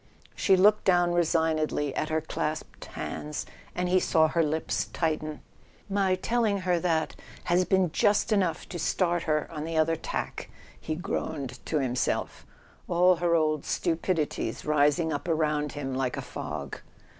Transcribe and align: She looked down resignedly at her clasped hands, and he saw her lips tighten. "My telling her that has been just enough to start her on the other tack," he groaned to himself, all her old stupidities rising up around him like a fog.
She 0.35 0.57
looked 0.57 0.83
down 0.85 1.13
resignedly 1.13 1.95
at 1.95 2.09
her 2.09 2.21
clasped 2.21 2.85
hands, 2.85 3.45
and 3.75 3.87
he 3.87 3.99
saw 3.99 4.29
her 4.29 4.41
lips 4.41 4.85
tighten. 4.87 5.41
"My 5.91 6.15
telling 6.15 6.61
her 6.61 6.79
that 6.79 7.15
has 7.43 7.65
been 7.65 7.91
just 7.91 8.31
enough 8.31 8.67
to 8.69 8.79
start 8.79 9.21
her 9.29 9.47
on 9.51 9.63
the 9.63 9.77
other 9.77 9.95
tack," 9.95 10.49
he 10.79 10.95
groaned 10.95 11.63
to 11.67 11.77
himself, 11.77 12.47
all 12.87 13.17
her 13.17 13.35
old 13.35 13.63
stupidities 13.63 14.65
rising 14.65 15.13
up 15.13 15.27
around 15.27 15.73
him 15.73 15.93
like 15.93 16.17
a 16.17 16.23
fog. 16.23 16.79